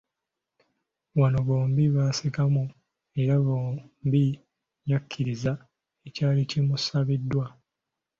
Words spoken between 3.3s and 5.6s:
Bob yakkiriza